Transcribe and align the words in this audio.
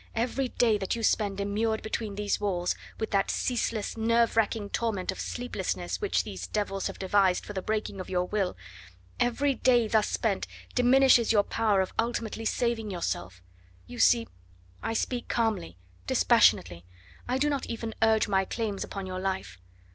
"Every 0.15 0.47
day 0.47 0.79
that 0.79 0.95
you 0.95 1.03
spend 1.03 1.39
immured 1.39 1.83
between 1.83 2.15
these 2.15 2.41
walls, 2.41 2.73
with 2.99 3.11
that 3.11 3.29
ceaseless 3.29 3.95
nerve 3.95 4.35
racking 4.35 4.71
torment 4.71 5.11
of 5.11 5.19
sleeplessness 5.19 6.01
which 6.01 6.23
these 6.23 6.47
devils 6.47 6.87
have 6.87 6.97
devised 6.97 7.45
for 7.45 7.53
the 7.53 7.61
breaking 7.61 7.99
of 7.99 8.09
your 8.09 8.23
will 8.25 8.57
every 9.19 9.53
day 9.53 9.87
thus 9.87 10.07
spent 10.09 10.47
diminishes 10.73 11.31
your 11.31 11.43
power 11.43 11.81
of 11.81 11.93
ultimately 11.99 12.45
saving 12.45 12.89
yourself. 12.89 13.43
You 13.85 13.99
see, 13.99 14.27
I 14.81 14.93
speak 14.95 15.27
calmly 15.27 15.77
dispassionately 16.07 16.83
I 17.27 17.37
do 17.37 17.47
not 17.47 17.67
even 17.67 17.93
urge 18.01 18.27
my 18.27 18.43
claims 18.43 18.83
upon 18.83 19.05
your 19.05 19.19
life. 19.19 19.59